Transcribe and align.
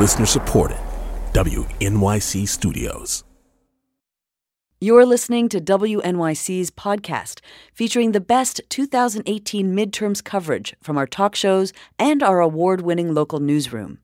Listener 0.00 0.24
supported. 0.24 0.78
WNYC 1.34 2.48
Studios. 2.48 3.22
You're 4.80 5.04
listening 5.04 5.50
to 5.50 5.60
WNYC's 5.60 6.70
podcast 6.70 7.40
featuring 7.74 8.12
the 8.12 8.20
best 8.20 8.62
2018 8.70 9.76
midterms 9.76 10.24
coverage 10.24 10.74
from 10.82 10.96
our 10.96 11.06
talk 11.06 11.36
shows 11.36 11.74
and 11.98 12.22
our 12.22 12.40
award 12.40 12.80
winning 12.80 13.12
local 13.12 13.40
newsroom. 13.40 13.98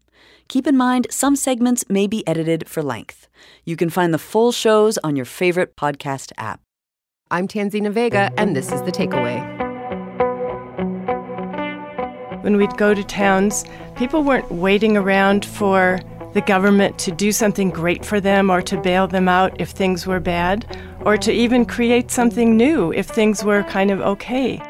Keep 0.48 0.66
in 0.66 0.76
mind, 0.76 1.06
some 1.08 1.34
segments 1.34 1.82
may 1.88 2.06
be 2.06 2.28
edited 2.28 2.68
for 2.68 2.82
length. 2.82 3.26
You 3.64 3.74
can 3.74 3.88
find 3.88 4.12
the 4.12 4.18
full 4.18 4.52
shows 4.52 4.98
on 4.98 5.16
your 5.16 5.24
favorite 5.24 5.76
podcast 5.76 6.30
app. 6.36 6.60
I'm 7.30 7.48
Tanzina 7.48 7.90
Vega, 7.90 8.30
and 8.36 8.54
this 8.54 8.70
is 8.70 8.82
The 8.82 8.92
Takeaway. 8.92 9.65
When 12.46 12.58
we'd 12.58 12.76
go 12.76 12.94
to 12.94 13.02
towns, 13.02 13.64
people 13.96 14.22
weren't 14.22 14.52
waiting 14.52 14.96
around 14.96 15.44
for 15.44 15.98
the 16.32 16.40
government 16.40 16.96
to 17.00 17.10
do 17.10 17.32
something 17.32 17.70
great 17.70 18.04
for 18.04 18.20
them 18.20 18.50
or 18.50 18.62
to 18.62 18.80
bail 18.80 19.08
them 19.08 19.26
out 19.28 19.60
if 19.60 19.70
things 19.70 20.06
were 20.06 20.20
bad, 20.20 20.64
or 21.04 21.16
to 21.16 21.32
even 21.32 21.64
create 21.66 22.12
something 22.12 22.56
new 22.56 22.92
if 22.92 23.08
things 23.08 23.42
were 23.42 23.64
kind 23.64 23.90
of 23.90 24.00
okay. 24.00 24.62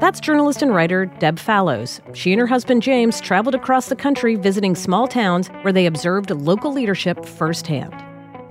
That's 0.00 0.18
journalist 0.18 0.62
and 0.62 0.74
writer 0.74 1.06
Deb 1.06 1.38
Fallows. 1.38 2.00
She 2.12 2.32
and 2.32 2.40
her 2.40 2.48
husband 2.48 2.82
James 2.82 3.20
traveled 3.20 3.54
across 3.54 3.86
the 3.88 3.94
country 3.94 4.34
visiting 4.34 4.74
small 4.74 5.06
towns 5.06 5.46
where 5.62 5.72
they 5.72 5.86
observed 5.86 6.32
local 6.32 6.72
leadership 6.72 7.24
firsthand. 7.24 7.94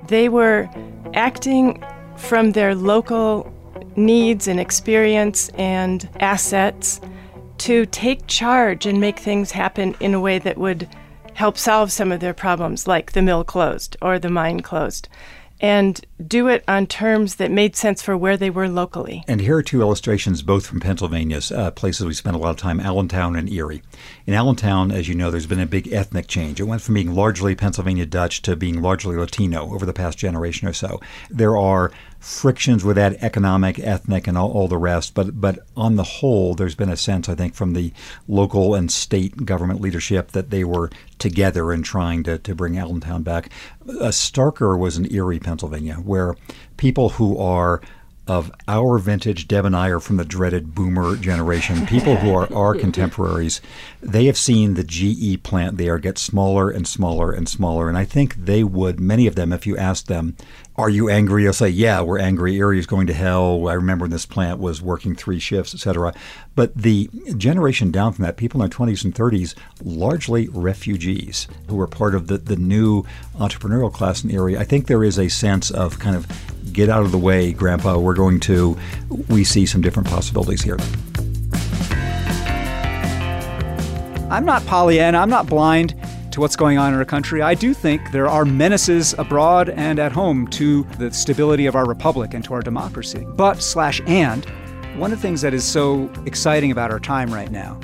They 0.07 0.29
were 0.29 0.69
acting 1.13 1.83
from 2.15 2.53
their 2.53 2.73
local 2.73 3.51
needs 3.97 4.47
and 4.47 4.61
experience 4.61 5.49
and 5.55 6.09
assets 6.21 7.01
to 7.61 7.85
take 7.85 8.25
charge 8.25 8.87
and 8.87 8.99
make 8.99 9.19
things 9.19 9.51
happen 9.51 9.95
in 9.99 10.15
a 10.15 10.19
way 10.19 10.39
that 10.39 10.57
would 10.57 10.89
help 11.35 11.57
solve 11.57 11.91
some 11.91 12.11
of 12.11 12.19
their 12.19 12.33
problems, 12.33 12.87
like 12.87 13.11
the 13.11 13.21
mill 13.21 13.43
closed 13.43 13.95
or 14.01 14.17
the 14.17 14.29
mine 14.29 14.61
closed 14.61 15.07
and 15.61 16.03
do 16.25 16.47
it 16.47 16.63
on 16.67 16.87
terms 16.87 17.35
that 17.35 17.51
made 17.51 17.75
sense 17.75 18.01
for 18.01 18.17
where 18.17 18.35
they 18.35 18.49
were 18.49 18.67
locally. 18.67 19.23
And 19.27 19.39
here 19.39 19.55
are 19.55 19.63
two 19.63 19.81
illustrations, 19.81 20.41
both 20.41 20.65
from 20.65 20.79
Pennsylvania, 20.79 21.39
uh, 21.55 21.71
places 21.71 22.05
we 22.05 22.15
spent 22.15 22.35
a 22.35 22.39
lot 22.39 22.49
of 22.49 22.57
time 22.57 22.79
Allentown 22.79 23.35
and 23.35 23.47
Erie. 23.49 23.83
In 24.25 24.33
Allentown, 24.33 24.91
as 24.91 25.07
you 25.07 25.13
know, 25.13 25.29
there's 25.29 25.45
been 25.45 25.59
a 25.59 25.67
big 25.67 25.93
ethnic 25.93 26.27
change. 26.27 26.59
It 26.59 26.63
went 26.63 26.81
from 26.81 26.95
being 26.95 27.13
largely 27.13 27.55
Pennsylvania 27.55 28.07
Dutch 28.07 28.41
to 28.41 28.55
being 28.55 28.81
largely 28.81 29.15
Latino 29.15 29.71
over 29.71 29.85
the 29.85 29.93
past 29.93 30.17
generation 30.17 30.67
or 30.67 30.73
so. 30.73 30.99
There 31.29 31.55
are 31.55 31.91
frictions 32.21 32.85
with 32.85 32.95
that 32.95 33.21
economic, 33.23 33.79
ethnic, 33.79 34.27
and 34.27 34.37
all, 34.37 34.51
all, 34.51 34.67
the 34.67 34.77
rest. 34.77 35.15
But 35.15 35.41
but 35.41 35.59
on 35.75 35.95
the 35.95 36.03
whole, 36.03 36.53
there's 36.53 36.75
been 36.75 36.89
a 36.89 36.95
sense, 36.95 37.27
I 37.27 37.35
think, 37.35 37.55
from 37.55 37.73
the 37.73 37.91
local 38.27 38.75
and 38.75 38.91
state 38.91 39.43
government 39.43 39.81
leadership 39.81 40.31
that 40.31 40.51
they 40.51 40.63
were 40.63 40.91
together 41.17 41.73
in 41.73 41.81
trying 41.81 42.23
to, 42.23 42.37
to 42.37 42.55
bring 42.55 42.77
Allentown 42.77 43.23
back. 43.23 43.49
A 43.87 44.09
starker 44.09 44.77
was 44.77 44.97
in 44.97 45.11
Erie, 45.11 45.39
Pennsylvania, 45.39 45.95
where 45.95 46.35
people 46.77 47.09
who 47.09 47.37
are 47.37 47.81
of 48.31 48.49
our 48.65 48.97
vintage, 48.97 49.45
Deb 49.45 49.65
and 49.65 49.75
I 49.75 49.89
are 49.89 49.99
from 49.99 50.15
the 50.15 50.23
dreaded 50.23 50.73
boomer 50.73 51.17
generation. 51.17 51.85
People 51.85 52.15
who 52.15 52.33
are 52.33 52.51
our 52.53 52.73
contemporaries, 52.79 53.59
they 54.01 54.27
have 54.27 54.37
seen 54.37 54.75
the 54.75 54.85
GE 54.85 55.43
plant 55.43 55.77
there 55.77 55.97
get 55.97 56.17
smaller 56.17 56.69
and 56.69 56.87
smaller 56.87 57.33
and 57.33 57.49
smaller. 57.49 57.89
And 57.89 57.97
I 57.97 58.05
think 58.05 58.35
they 58.35 58.63
would, 58.63 59.01
many 59.01 59.27
of 59.27 59.35
them, 59.35 59.51
if 59.51 59.67
you 59.67 59.75
asked 59.75 60.07
them, 60.07 60.37
are 60.77 60.89
you 60.89 61.09
angry? 61.09 61.43
They'll 61.43 61.51
say, 61.51 61.67
yeah, 61.67 61.99
we're 62.01 62.19
angry. 62.19 62.55
Erie 62.55 62.79
is 62.79 62.85
going 62.85 63.05
to 63.07 63.13
hell. 63.13 63.67
I 63.67 63.73
remember 63.73 64.03
when 64.03 64.11
this 64.11 64.25
plant 64.25 64.61
was 64.61 64.81
working 64.81 65.13
three 65.13 65.39
shifts, 65.39 65.73
etc. 65.73 66.13
But 66.55 66.73
the 66.73 67.09
generation 67.35 67.91
down 67.91 68.13
from 68.13 68.23
that, 68.23 68.37
people 68.37 68.63
in 68.63 68.69
their 68.69 68.77
20s 68.77 69.03
and 69.03 69.13
30s, 69.13 69.55
largely 69.83 70.47
refugees 70.47 71.47
who 71.67 71.77
are 71.81 71.87
part 71.87 72.15
of 72.15 72.27
the, 72.27 72.37
the 72.37 72.55
new 72.55 73.03
entrepreneurial 73.37 73.91
class 73.91 74.23
in 74.23 74.31
Erie, 74.31 74.57
I 74.57 74.63
think 74.63 74.87
there 74.87 75.03
is 75.03 75.19
a 75.19 75.27
sense 75.27 75.69
of 75.69 75.99
kind 75.99 76.15
of 76.15 76.25
get 76.73 76.89
out 76.89 77.03
of 77.03 77.11
the 77.11 77.17
way, 77.17 77.53
Grandpa. 77.53 77.97
We're 77.97 78.15
going 78.15 78.39
to, 78.41 78.77
we 79.29 79.43
see 79.43 79.65
some 79.65 79.81
different 79.81 80.09
possibilities 80.09 80.61
here. 80.61 80.77
I'm 84.31 84.45
not 84.45 84.65
Pollyanna. 84.65 85.17
I'm 85.17 85.29
not 85.29 85.47
blind 85.47 85.95
to 86.31 86.39
what's 86.39 86.55
going 86.55 86.77
on 86.77 86.93
in 86.93 86.99
our 86.99 87.05
country. 87.05 87.41
I 87.41 87.53
do 87.53 87.73
think 87.73 88.11
there 88.11 88.29
are 88.29 88.45
menaces 88.45 89.13
abroad 89.17 89.69
and 89.69 89.99
at 89.99 90.13
home 90.13 90.47
to 90.51 90.83
the 90.97 91.11
stability 91.11 91.65
of 91.65 91.75
our 91.75 91.85
republic 91.85 92.33
and 92.33 92.43
to 92.45 92.53
our 92.53 92.61
democracy. 92.61 93.25
But, 93.35 93.61
slash, 93.61 94.01
and, 94.07 94.45
one 94.95 95.11
of 95.11 95.19
the 95.19 95.21
things 95.21 95.41
that 95.41 95.53
is 95.53 95.65
so 95.65 96.11
exciting 96.25 96.71
about 96.71 96.91
our 96.91 96.99
time 96.99 97.33
right 97.33 97.51
now, 97.51 97.79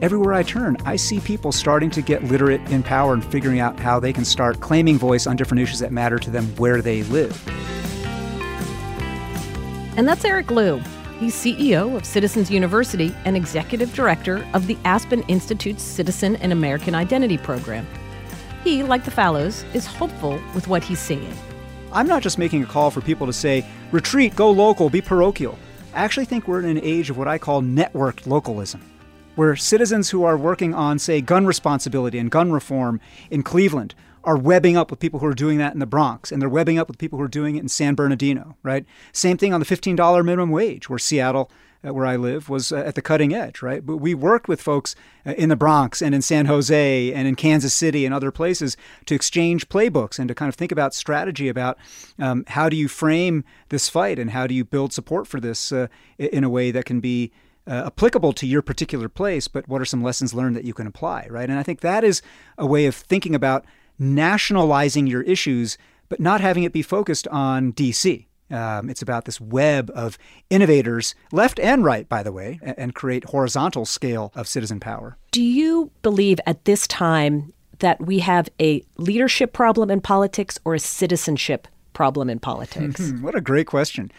everywhere 0.00 0.34
I 0.34 0.44
turn, 0.44 0.76
I 0.84 0.96
see 0.96 1.18
people 1.20 1.50
starting 1.50 1.90
to 1.90 2.02
get 2.02 2.22
literate 2.24 2.60
in 2.70 2.82
power 2.82 3.12
and 3.12 3.24
figuring 3.24 3.58
out 3.58 3.78
how 3.80 3.98
they 3.98 4.12
can 4.12 4.24
start 4.24 4.60
claiming 4.60 4.98
voice 4.98 5.26
on 5.26 5.36
different 5.36 5.62
issues 5.62 5.80
that 5.80 5.92
matter 5.92 6.18
to 6.20 6.30
them 6.30 6.46
where 6.56 6.80
they 6.80 7.02
live. 7.04 7.36
And 9.98 10.06
that's 10.06 10.24
Eric 10.24 10.52
Liu. 10.52 10.80
He's 11.18 11.34
CEO 11.34 11.96
of 11.96 12.04
Citizens 12.04 12.52
University 12.52 13.12
and 13.24 13.36
executive 13.36 13.92
director 13.94 14.46
of 14.54 14.68
the 14.68 14.78
Aspen 14.84 15.22
Institute's 15.22 15.82
Citizen 15.82 16.36
and 16.36 16.52
American 16.52 16.94
Identity 16.94 17.36
program. 17.36 17.84
He, 18.62 18.84
like 18.84 19.04
the 19.04 19.10
Fallows, 19.10 19.64
is 19.74 19.86
hopeful 19.86 20.40
with 20.54 20.68
what 20.68 20.84
he's 20.84 21.00
seeing. 21.00 21.36
I'm 21.90 22.06
not 22.06 22.22
just 22.22 22.38
making 22.38 22.62
a 22.62 22.66
call 22.66 22.92
for 22.92 23.00
people 23.00 23.26
to 23.26 23.32
say, 23.32 23.66
retreat, 23.90 24.36
go 24.36 24.52
local, 24.52 24.88
be 24.88 25.00
parochial. 25.00 25.58
I 25.92 26.04
actually 26.04 26.26
think 26.26 26.46
we're 26.46 26.60
in 26.60 26.76
an 26.76 26.84
age 26.84 27.10
of 27.10 27.18
what 27.18 27.26
I 27.26 27.38
call 27.38 27.60
networked 27.60 28.28
localism, 28.28 28.80
where 29.34 29.56
citizens 29.56 30.10
who 30.10 30.22
are 30.22 30.36
working 30.36 30.74
on, 30.74 31.00
say, 31.00 31.20
gun 31.20 31.44
responsibility 31.44 32.20
and 32.20 32.30
gun 32.30 32.52
reform 32.52 33.00
in 33.32 33.42
Cleveland 33.42 33.96
are 34.24 34.36
webbing 34.36 34.76
up 34.76 34.90
with 34.90 35.00
people 35.00 35.20
who 35.20 35.26
are 35.26 35.34
doing 35.34 35.58
that 35.58 35.72
in 35.72 35.78
the 35.78 35.86
Bronx, 35.86 36.30
and 36.30 36.40
they're 36.40 36.48
webbing 36.48 36.78
up 36.78 36.88
with 36.88 36.98
people 36.98 37.18
who 37.18 37.24
are 37.24 37.28
doing 37.28 37.56
it 37.56 37.60
in 37.60 37.68
San 37.68 37.94
Bernardino, 37.94 38.56
right? 38.62 38.84
Same 39.12 39.36
thing 39.36 39.52
on 39.52 39.60
the 39.60 39.66
$15 39.66 40.24
minimum 40.24 40.50
wage, 40.50 40.88
where 40.88 40.98
Seattle, 40.98 41.50
uh, 41.86 41.94
where 41.94 42.06
I 42.06 42.16
live, 42.16 42.48
was 42.48 42.72
uh, 42.72 42.78
at 42.78 42.94
the 42.94 43.02
cutting 43.02 43.34
edge, 43.34 43.62
right? 43.62 43.84
But 43.84 43.98
we 43.98 44.14
worked 44.14 44.48
with 44.48 44.60
folks 44.60 44.94
uh, 45.24 45.32
in 45.32 45.48
the 45.48 45.56
Bronx 45.56 46.02
and 46.02 46.14
in 46.14 46.22
San 46.22 46.46
Jose 46.46 47.12
and 47.12 47.28
in 47.28 47.34
Kansas 47.34 47.74
City 47.74 48.04
and 48.04 48.14
other 48.14 48.30
places 48.30 48.76
to 49.06 49.14
exchange 49.14 49.68
playbooks 49.68 50.18
and 50.18 50.28
to 50.28 50.34
kind 50.34 50.48
of 50.48 50.54
think 50.54 50.72
about 50.72 50.94
strategy 50.94 51.48
about 51.48 51.78
um, 52.18 52.44
how 52.48 52.68
do 52.68 52.76
you 52.76 52.88
frame 52.88 53.44
this 53.68 53.88
fight 53.88 54.18
and 54.18 54.30
how 54.30 54.46
do 54.46 54.54
you 54.54 54.64
build 54.64 54.92
support 54.92 55.26
for 55.26 55.40
this 55.40 55.72
uh, 55.72 55.86
in 56.18 56.44
a 56.44 56.50
way 56.50 56.70
that 56.70 56.84
can 56.84 57.00
be 57.00 57.30
uh, 57.68 57.84
applicable 57.86 58.32
to 58.32 58.46
your 58.46 58.62
particular 58.62 59.08
place, 59.08 59.46
but 59.46 59.68
what 59.68 59.80
are 59.80 59.84
some 59.84 60.02
lessons 60.02 60.32
learned 60.32 60.56
that 60.56 60.64
you 60.64 60.72
can 60.72 60.86
apply, 60.86 61.26
right? 61.28 61.50
And 61.50 61.58
I 61.58 61.62
think 61.62 61.80
that 61.80 62.02
is 62.02 62.22
a 62.56 62.66
way 62.66 62.86
of 62.86 62.94
thinking 62.94 63.34
about 63.34 63.64
nationalizing 63.98 65.06
your 65.06 65.22
issues, 65.22 65.78
but 66.08 66.20
not 66.20 66.40
having 66.40 66.62
it 66.62 66.72
be 66.72 66.82
focused 66.82 67.28
on 67.28 67.72
DC. 67.72 68.26
Um, 68.50 68.88
it's 68.88 69.02
about 69.02 69.26
this 69.26 69.40
web 69.40 69.90
of 69.94 70.16
innovators, 70.48 71.14
left 71.32 71.60
and 71.60 71.84
right, 71.84 72.08
by 72.08 72.22
the 72.22 72.32
way, 72.32 72.58
and, 72.62 72.94
create 72.94 73.24
horizontal 73.24 73.84
scale 73.84 74.32
of 74.34 74.48
citizen 74.48 74.80
power. 74.80 75.18
Do 75.32 75.42
you 75.42 75.90
believe 76.02 76.40
at 76.46 76.64
this 76.64 76.86
time 76.86 77.52
that 77.80 78.00
we 78.00 78.20
have 78.20 78.48
a 78.60 78.82
leadership 78.96 79.52
problem 79.52 79.90
in 79.90 80.00
politics 80.00 80.58
or 80.64 80.74
a 80.74 80.78
citizenship 80.78 81.68
problem 81.92 82.30
in 82.30 82.38
politics? 82.38 83.12
what 83.20 83.34
a 83.34 83.40
great 83.40 83.66
question. 83.66 84.10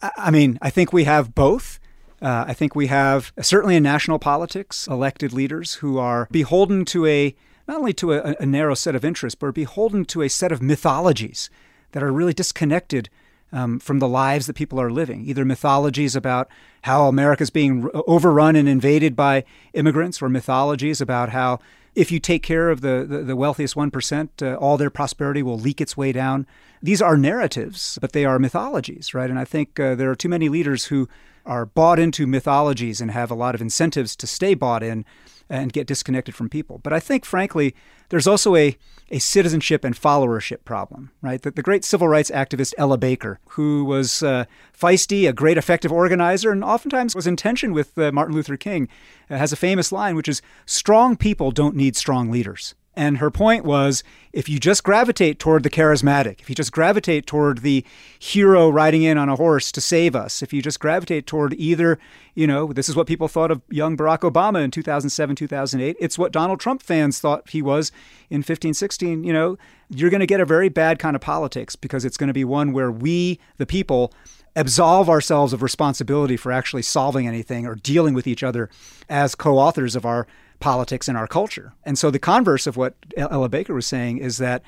I, 0.00 0.10
I 0.16 0.30
mean, 0.30 0.58
I 0.62 0.70
think 0.70 0.92
we 0.92 1.04
have 1.04 1.34
both. 1.34 1.78
Uh, 2.22 2.46
I 2.48 2.54
think 2.54 2.74
we 2.74 2.86
have 2.86 3.30
certainly 3.42 3.76
in 3.76 3.82
national 3.82 4.18
politics 4.18 4.86
elected 4.86 5.34
leaders 5.34 5.74
who 5.74 5.98
are 5.98 6.28
beholden 6.30 6.86
to 6.86 7.04
a 7.04 7.36
not 7.68 7.78
only 7.78 7.92
to 7.94 8.12
a, 8.12 8.36
a 8.38 8.46
narrow 8.46 8.74
set 8.74 8.94
of 8.94 9.04
interests, 9.04 9.36
but 9.38 9.46
are 9.46 9.52
beholden 9.52 10.04
to 10.06 10.22
a 10.22 10.28
set 10.28 10.52
of 10.52 10.62
mythologies 10.62 11.50
that 11.92 12.02
are 12.02 12.12
really 12.12 12.34
disconnected 12.34 13.08
um, 13.52 13.78
from 13.78 13.98
the 13.98 14.08
lives 14.08 14.46
that 14.46 14.54
people 14.54 14.80
are 14.80 14.90
living. 14.90 15.24
Either 15.24 15.44
mythologies 15.44 16.16
about 16.16 16.48
how 16.82 17.06
America 17.06 17.42
is 17.42 17.50
being 17.50 17.88
overrun 18.06 18.56
and 18.56 18.68
invaded 18.68 19.14
by 19.14 19.44
immigrants, 19.72 20.20
or 20.20 20.28
mythologies 20.28 21.00
about 21.00 21.30
how 21.30 21.58
if 21.94 22.12
you 22.12 22.20
take 22.20 22.42
care 22.42 22.68
of 22.70 22.82
the, 22.82 23.06
the, 23.08 23.18
the 23.18 23.36
wealthiest 23.36 23.74
1%, 23.74 24.28
uh, 24.42 24.56
all 24.56 24.76
their 24.76 24.90
prosperity 24.90 25.42
will 25.42 25.58
leak 25.58 25.80
its 25.80 25.96
way 25.96 26.12
down. 26.12 26.46
These 26.82 27.00
are 27.00 27.16
narratives, 27.16 27.98
but 28.02 28.12
they 28.12 28.26
are 28.26 28.38
mythologies, 28.38 29.14
right? 29.14 29.30
And 29.30 29.38
I 29.38 29.46
think 29.46 29.80
uh, 29.80 29.94
there 29.94 30.10
are 30.10 30.16
too 30.16 30.28
many 30.28 30.50
leaders 30.50 30.86
who 30.86 31.08
are 31.46 31.64
bought 31.64 31.98
into 31.98 32.26
mythologies 32.26 33.00
and 33.00 33.10
have 33.12 33.30
a 33.30 33.34
lot 33.34 33.54
of 33.54 33.62
incentives 33.62 34.14
to 34.16 34.26
stay 34.26 34.52
bought 34.52 34.82
in 34.82 35.06
and 35.48 35.72
get 35.72 35.86
disconnected 35.86 36.34
from 36.34 36.48
people. 36.48 36.78
But 36.78 36.92
I 36.92 37.00
think, 37.00 37.24
frankly, 37.24 37.74
there's 38.08 38.26
also 38.26 38.56
a, 38.56 38.76
a 39.10 39.18
citizenship 39.18 39.84
and 39.84 39.94
followership 39.94 40.64
problem, 40.64 41.10
right? 41.22 41.40
The, 41.40 41.50
the 41.50 41.62
great 41.62 41.84
civil 41.84 42.08
rights 42.08 42.30
activist 42.30 42.74
Ella 42.78 42.98
Baker, 42.98 43.38
who 43.50 43.84
was 43.84 44.22
uh, 44.22 44.44
feisty, 44.78 45.28
a 45.28 45.32
great 45.32 45.58
effective 45.58 45.92
organizer, 45.92 46.50
and 46.50 46.64
oftentimes 46.64 47.14
was 47.14 47.26
in 47.26 47.36
tension 47.36 47.72
with 47.72 47.96
uh, 47.98 48.12
Martin 48.12 48.34
Luther 48.34 48.56
King, 48.56 48.88
uh, 49.30 49.36
has 49.36 49.52
a 49.52 49.56
famous 49.56 49.92
line, 49.92 50.16
which 50.16 50.28
is 50.28 50.42
strong 50.66 51.16
people 51.16 51.50
don't 51.50 51.76
need 51.76 51.96
strong 51.96 52.30
leaders. 52.30 52.74
And 52.96 53.18
her 53.18 53.30
point 53.30 53.66
was 53.66 54.02
if 54.32 54.48
you 54.48 54.58
just 54.58 54.82
gravitate 54.82 55.38
toward 55.38 55.62
the 55.62 55.70
charismatic, 55.70 56.40
if 56.40 56.48
you 56.48 56.54
just 56.54 56.72
gravitate 56.72 57.26
toward 57.26 57.58
the 57.58 57.84
hero 58.18 58.70
riding 58.70 59.02
in 59.02 59.18
on 59.18 59.28
a 59.28 59.36
horse 59.36 59.70
to 59.72 59.82
save 59.82 60.16
us, 60.16 60.42
if 60.42 60.50
you 60.52 60.62
just 60.62 60.80
gravitate 60.80 61.26
toward 61.26 61.52
either, 61.54 61.98
you 62.34 62.46
know, 62.46 62.72
this 62.72 62.88
is 62.88 62.96
what 62.96 63.06
people 63.06 63.28
thought 63.28 63.50
of 63.50 63.60
young 63.68 63.98
Barack 63.98 64.20
Obama 64.20 64.64
in 64.64 64.70
2007, 64.70 65.36
2008, 65.36 65.96
it's 66.00 66.18
what 66.18 66.32
Donald 66.32 66.58
Trump 66.58 66.82
fans 66.82 67.20
thought 67.20 67.50
he 67.50 67.60
was 67.60 67.92
in 68.30 68.42
15, 68.42 68.72
16, 68.72 69.24
you 69.24 69.32
know, 69.32 69.58
you're 69.90 70.10
going 70.10 70.20
to 70.20 70.26
get 70.26 70.40
a 70.40 70.46
very 70.46 70.70
bad 70.70 70.98
kind 70.98 71.14
of 71.14 71.20
politics 71.20 71.76
because 71.76 72.04
it's 72.04 72.16
going 72.16 72.28
to 72.28 72.34
be 72.34 72.44
one 72.44 72.72
where 72.72 72.90
we, 72.90 73.38
the 73.58 73.66
people, 73.66 74.12
absolve 74.56 75.10
ourselves 75.10 75.52
of 75.52 75.62
responsibility 75.62 76.36
for 76.36 76.50
actually 76.50 76.82
solving 76.82 77.28
anything 77.28 77.66
or 77.66 77.74
dealing 77.74 78.14
with 78.14 78.26
each 78.26 78.42
other 78.42 78.70
as 79.08 79.34
co 79.34 79.58
authors 79.58 79.94
of 79.94 80.06
our 80.06 80.26
politics 80.60 81.08
and 81.08 81.16
our 81.16 81.26
culture. 81.26 81.72
And 81.84 81.98
so 81.98 82.10
the 82.10 82.18
converse 82.18 82.66
of 82.66 82.76
what 82.76 82.94
Ella 83.16 83.48
Baker 83.48 83.74
was 83.74 83.86
saying 83.86 84.18
is 84.18 84.38
that 84.38 84.62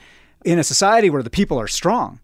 in 0.45 0.59
a 0.59 0.65
society 0.65 1.11
where 1.11 1.23
the 1.23 1.31
people 1.31 1.59
are 1.59 1.69
strong, 1.69 2.21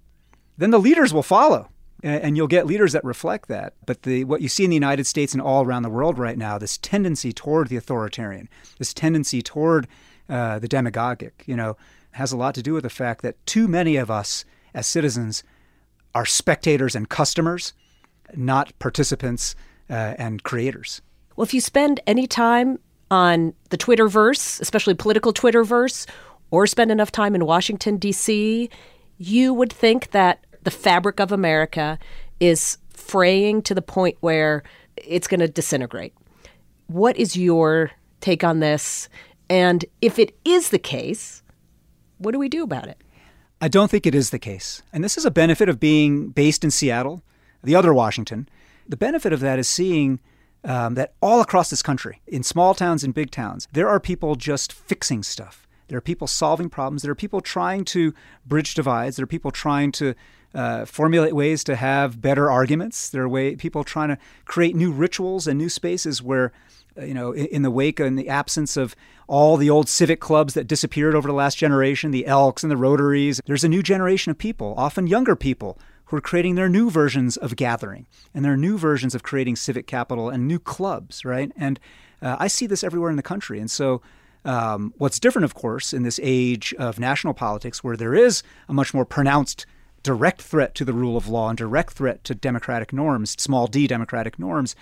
then 0.57 0.71
the 0.71 0.79
leaders 0.79 1.13
will 1.13 1.23
follow. 1.23 1.69
And 2.03 2.37
you'll 2.37 2.49
get 2.49 2.67
leaders 2.67 2.93
that 2.93 3.03
reflect 3.03 3.49
that. 3.49 3.73
But 3.87 4.03
the, 4.03 4.25
what 4.25 4.43
you 4.43 4.49
see 4.49 4.65
in 4.65 4.71
the 4.71 4.77
United 4.77 5.07
States 5.07 5.33
and 5.33 5.41
all 5.41 5.65
around 5.65 5.85
the 5.85 5.89
world 5.89 6.19
right 6.19 6.37
now, 6.37 6.59
this 6.59 6.77
tendency 6.77 7.33
toward 7.33 7.69
the 7.69 7.79
authoritarian, 7.79 8.51
this 8.79 8.93
tendency 8.93 9.41
toward 9.41 9.89
uh, 10.29 10.59
the 10.59 10.69
demagogic, 10.69 11.45
you 11.47 11.57
know, 11.57 11.79
has 12.13 12.31
a 12.31 12.37
lot 12.37 12.55
to 12.57 12.63
do 12.63 12.75
with 12.75 12.83
the 12.83 12.91
fact 12.91 13.23
that 13.23 13.45
too 13.47 13.67
many 13.67 13.97
of 13.97 14.11
us 14.11 14.45
as 14.75 14.87
citizens 14.87 15.45
are 16.15 16.27
spectators 16.27 16.95
and 16.95 17.09
customers, 17.09 17.73
not 18.35 18.79
participants 18.79 19.57
uh, 19.89 20.15
and 20.19 20.43
creators. 20.43 21.01
Well, 21.37 21.45
if 21.45 21.55
you 21.55 21.61
spend 21.61 22.01
any 22.07 22.27
time 22.27 22.81
on 23.15 23.55
the 23.71 23.79
Twitterverse, 23.79 24.61
especially 24.61 24.95
political 24.95 25.33
Twitterverse, 25.33 26.07
or 26.51 26.67
spend 26.67 26.91
enough 26.91 27.13
time 27.13 27.37
in 27.37 27.47
Washington, 27.47 27.97
D.C., 27.97 28.69
you 29.19 29.55
would 29.55 29.73
think 29.73 30.11
that 30.11 30.45
the 30.65 30.73
fabric 30.73 31.21
of 31.21 31.31
America 31.31 31.97
is 32.41 32.77
fraying 32.91 33.63
to 33.63 33.75
the 33.75 33.83
point 33.83 34.17
where 34.19 34.65
it's 34.97 35.29
going 35.29 35.39
to 35.39 35.47
disintegrate. 35.47 36.13
What 36.89 37.17
is 37.17 37.37
your 37.37 37.93
take 38.21 38.43
on 38.43 38.59
this? 38.59 39.09
And 39.49 39.85
if 40.03 40.19
it 40.19 40.37
is 40.45 40.71
the 40.71 40.79
case, 40.81 41.45
what 42.19 42.33
do 42.33 42.41
we 42.41 42.49
do 42.49 42.65
about 42.65 42.89
it? 42.89 42.99
I 43.61 43.69
don't 43.69 43.91
think 43.91 44.07
it 44.07 44.15
is 44.15 44.31
the 44.31 44.41
case. 44.41 44.83
And 44.93 45.05
this 45.05 45.17
is 45.17 45.25
a 45.25 45.31
benefit 45.31 45.69
of 45.69 45.79
being 45.79 46.31
based 46.31 46.65
in 46.65 46.73
Seattle, 46.73 47.23
the 47.63 47.77
other 47.77 47.95
Washington. 47.95 48.49
The 48.89 48.97
benefit 48.97 49.33
of 49.33 49.41
that 49.41 49.61
is 49.61 49.69
seeing 49.69 50.19
um, 50.65 50.95
that 50.95 51.13
all 51.21 51.41
across 51.41 51.71
this 51.71 51.83
country, 51.83 52.21
in 52.27 52.43
small 52.43 52.75
towns 52.75 53.05
and 53.05 53.15
big 53.15 53.31
towns, 53.31 53.69
there 53.73 53.89
are 53.89 54.01
people 54.01 54.35
just 54.35 54.73
fixing 54.73 55.23
stuff. 55.23 55.69
There 55.89 55.99
are 55.99 56.03
people 56.03 56.27
solving 56.27 56.71
problems. 56.71 57.03
There 57.03 57.13
are 57.13 57.17
people 57.17 57.41
trying 57.41 57.85
to 57.87 58.15
bridge 58.47 58.75
divides. 58.75 59.17
There 59.17 59.25
are 59.25 59.27
people 59.27 59.51
trying 59.51 59.93
to 59.93 60.15
uh, 60.55 60.85
formulate 60.85 61.35
ways 61.35 61.65
to 61.65 61.77
have 61.77 62.21
better 62.21 62.51
arguments. 62.51 63.11
There 63.11 63.25
are 63.25 63.29
way, 63.29 63.57
people 63.57 63.85
trying 63.85 64.09
to 64.09 64.19
create 64.45 64.75
new 64.75 64.93
rituals 64.93 65.47
and 65.47 65.59
new 65.59 65.69
spaces 65.69 66.23
where, 66.23 66.53
uh, 66.97 67.05
you 67.05 67.15
know, 67.15 67.33
in, 67.33 67.47
in 67.47 67.63
the 67.63 67.71
wake 67.71 68.01
and 68.01 68.19
the 68.19 68.29
absence 68.29 68.77
of 68.77 68.97
all 69.27 69.57
the 69.57 69.69
old 69.69 69.89
civic 69.89 70.21
clubs 70.21 70.55
that 70.55 70.67
disappeared 70.67 71.15
over 71.15 71.27
the 71.27 71.35
last 71.35 71.59
generation, 71.59 72.13
the 72.13 72.27
Elks 72.27 72.63
and 72.63 72.71
the 72.71 72.77
Rotaries, 72.77 73.41
there's 73.47 73.65
a 73.65 73.69
new 73.69 73.83
generation 73.83 74.31
of 74.31 74.39
people, 74.39 74.75
often 74.77 75.07
younger 75.07 75.35
people, 75.35 75.79
who 76.15 76.19
are 76.19 76.21
creating 76.21 76.55
their 76.55 76.69
new 76.69 76.91
versions 76.91 77.37
of 77.37 77.57
gathering 77.57 78.07
and 78.33 78.45
their 78.45 78.57
new 78.57 78.79
versions 78.79 79.17
of 79.17 79.25
creating 79.25 79.57
civic 79.57 79.89
capital 79.89 80.31
and 80.31 80.47
new 80.47 80.61
clubs, 80.61 81.25
right? 81.25 81.51
And 81.57 81.81
uh, 82.23 82.37
I 82.39 82.47
see 82.47 82.69
this 82.69 82.85
everywhere 82.85 83.11
in 83.11 83.17
the 83.17 83.23
country. 83.23 83.59
And 83.59 83.69
so, 83.69 84.01
um, 84.45 84.95
what's 84.99 85.19
different, 85.19 85.45
of 85.45 85.55
course, 85.55 85.93
in 85.93 86.05
this 86.05 86.21
age 86.23 86.73
of 86.79 87.01
national 87.01 87.35
politics 87.35 87.83
where 87.83 87.97
there 87.97 88.15
is 88.15 88.45
a 88.69 88.73
much 88.73 88.95
more 88.95 89.05
pronounced 89.05 89.67
direct 90.05 90.41
threat 90.41 90.77
to 90.77 90.85
the 90.85 90.93
rule 90.93 91.17
of 91.17 91.27
law 91.27 91.49
and 91.49 91.59
direct 91.59 91.95
threat 91.95 92.23
to 92.25 92.35
democratic 92.37 92.93
norms, 92.93 93.35
small 93.43 93.67
d 93.67 93.89
democratic 93.89 94.39
norms, 94.39 94.77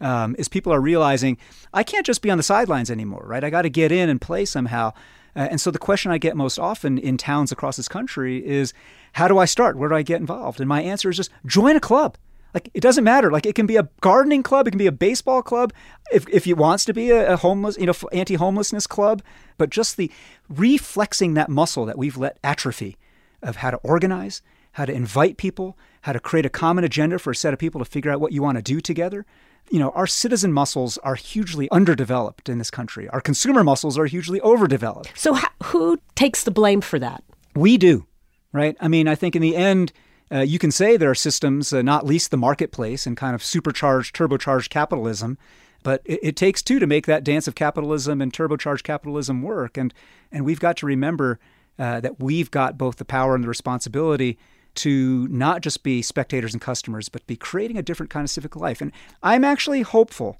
um, 0.00 0.36
is 0.38 0.48
people 0.48 0.72
are 0.72 0.80
realizing 0.80 1.36
I 1.74 1.82
can't 1.82 2.06
just 2.06 2.22
be 2.22 2.30
on 2.30 2.38
the 2.38 2.42
sidelines 2.42 2.90
anymore, 2.90 3.24
right? 3.26 3.44
I 3.44 3.50
got 3.50 3.62
to 3.62 3.68
get 3.68 3.92
in 3.92 4.08
and 4.08 4.22
play 4.22 4.46
somehow. 4.46 4.94
Uh, 5.38 5.46
and 5.52 5.60
so 5.60 5.70
the 5.70 5.78
question 5.78 6.10
I 6.10 6.18
get 6.18 6.36
most 6.36 6.58
often 6.58 6.98
in 6.98 7.16
towns 7.16 7.52
across 7.52 7.76
this 7.76 7.86
country 7.86 8.44
is, 8.44 8.74
how 9.12 9.28
do 9.28 9.38
I 9.38 9.44
start? 9.44 9.78
Where 9.78 9.88
do 9.88 9.94
I 9.94 10.02
get 10.02 10.20
involved? 10.20 10.58
And 10.58 10.68
my 10.68 10.82
answer 10.82 11.08
is 11.08 11.16
just 11.16 11.30
join 11.46 11.76
a 11.76 11.80
club. 11.80 12.18
Like 12.52 12.70
it 12.74 12.80
doesn't 12.80 13.04
matter. 13.04 13.30
Like 13.30 13.46
it 13.46 13.54
can 13.54 13.66
be 13.66 13.76
a 13.76 13.88
gardening 14.00 14.42
club, 14.42 14.66
it 14.66 14.72
can 14.72 14.78
be 14.78 14.88
a 14.88 14.92
baseball 14.92 15.42
club, 15.42 15.72
if 16.12 16.28
if 16.28 16.44
it 16.46 16.56
wants 16.56 16.84
to 16.86 16.92
be 16.92 17.10
a, 17.10 17.34
a 17.34 17.36
homeless, 17.36 17.76
you 17.78 17.86
know, 17.86 17.94
anti-homelessness 18.12 18.88
club. 18.88 19.22
But 19.58 19.70
just 19.70 19.96
the 19.96 20.10
reflexing 20.48 21.34
that 21.34 21.50
muscle 21.50 21.86
that 21.86 21.98
we've 21.98 22.16
let 22.16 22.38
atrophy 22.42 22.96
of 23.40 23.56
how 23.56 23.70
to 23.70 23.76
organize, 23.78 24.42
how 24.72 24.86
to 24.86 24.92
invite 24.92 25.36
people, 25.36 25.78
how 26.00 26.14
to 26.14 26.20
create 26.20 26.46
a 26.46 26.50
common 26.50 26.82
agenda 26.82 27.18
for 27.18 27.30
a 27.30 27.36
set 27.36 27.52
of 27.52 27.60
people 27.60 27.78
to 27.78 27.84
figure 27.84 28.10
out 28.10 28.20
what 28.20 28.32
you 28.32 28.42
want 28.42 28.56
to 28.56 28.62
do 28.62 28.80
together 28.80 29.24
you 29.70 29.78
know, 29.78 29.90
our 29.90 30.06
citizen 30.06 30.52
muscles 30.52 30.98
are 30.98 31.14
hugely 31.14 31.70
underdeveloped 31.70 32.48
in 32.48 32.58
this 32.58 32.70
country. 32.70 33.08
Our 33.08 33.20
consumer 33.20 33.64
muscles 33.64 33.98
are 33.98 34.06
hugely 34.06 34.40
overdeveloped. 34.40 35.12
So, 35.14 35.36
who 35.64 36.00
takes 36.14 36.44
the 36.44 36.50
blame 36.50 36.80
for 36.80 36.98
that? 36.98 37.22
We 37.54 37.76
do, 37.76 38.06
right? 38.52 38.76
I 38.80 38.88
mean, 38.88 39.08
I 39.08 39.14
think 39.14 39.36
in 39.36 39.42
the 39.42 39.56
end, 39.56 39.92
uh, 40.30 40.40
you 40.40 40.58
can 40.58 40.70
say 40.70 40.96
there 40.96 41.10
are 41.10 41.14
systems, 41.14 41.72
uh, 41.72 41.82
not 41.82 42.04
least 42.04 42.30
the 42.30 42.36
marketplace 42.36 43.06
and 43.06 43.16
kind 43.16 43.34
of 43.34 43.42
supercharged, 43.42 44.14
turbocharged 44.14 44.68
capitalism, 44.68 45.38
but 45.82 46.02
it, 46.04 46.20
it, 46.22 46.36
takes 46.36 46.62
two 46.62 46.78
to 46.78 46.86
make 46.86 47.06
that 47.06 47.24
dance 47.24 47.48
of 47.48 47.54
capitalism 47.54 48.20
and 48.20 48.32
turbocharged 48.32 48.82
capitalism 48.82 49.42
work. 49.42 49.76
And 49.76 49.94
and 50.30 50.44
we've 50.44 50.60
got 50.60 50.76
to 50.78 50.86
remember 50.86 51.38
uh, 51.78 52.00
that 52.00 52.20
we've 52.20 52.50
got 52.50 52.76
both 52.76 52.96
the 52.96 53.04
power 53.04 53.34
and 53.34 53.42
the 53.42 53.48
responsibility 53.48 54.38
to 54.78 55.28
not 55.28 55.60
just 55.60 55.82
be 55.82 56.02
spectators 56.02 56.54
and 56.54 56.60
customers, 56.60 57.08
but 57.08 57.26
be 57.26 57.36
creating 57.36 57.76
a 57.76 57.82
different 57.82 58.10
kind 58.10 58.24
of 58.24 58.30
civic 58.30 58.56
life. 58.56 58.80
And 58.80 58.92
I'm 59.22 59.44
actually 59.44 59.82
hopeful 59.82 60.38